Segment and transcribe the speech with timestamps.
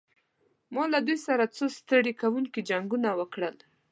[0.73, 3.55] ما له دوی سره څو ستړي کوونکي جنګونه وکړل.